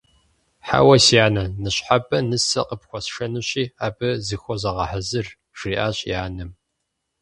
[0.67, 5.27] Хьэуэ, си анэ, ныщхьэбэ нысэ къыпхуэсшэнущи, абы зыхузогъэхьэзыр,-
[5.57, 6.51] жриӀащ и анэм.